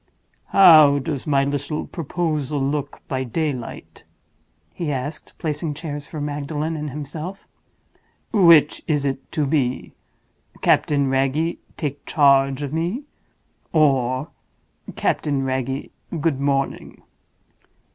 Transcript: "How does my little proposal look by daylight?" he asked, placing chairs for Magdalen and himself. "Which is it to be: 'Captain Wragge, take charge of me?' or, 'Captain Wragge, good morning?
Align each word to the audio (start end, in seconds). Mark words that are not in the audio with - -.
"How 0.47 0.97
does 0.97 1.27
my 1.27 1.43
little 1.43 1.85
proposal 1.85 2.59
look 2.59 3.07
by 3.07 3.23
daylight?" 3.23 4.03
he 4.73 4.91
asked, 4.91 5.33
placing 5.37 5.75
chairs 5.75 6.07
for 6.07 6.19
Magdalen 6.19 6.75
and 6.75 6.89
himself. 6.89 7.47
"Which 8.33 8.81
is 8.87 9.05
it 9.05 9.31
to 9.33 9.45
be: 9.45 9.93
'Captain 10.61 11.07
Wragge, 11.07 11.59
take 11.77 12.03
charge 12.07 12.63
of 12.63 12.73
me?' 12.73 13.03
or, 13.73 14.29
'Captain 14.95 15.43
Wragge, 15.43 15.91
good 16.19 16.39
morning? 16.39 17.03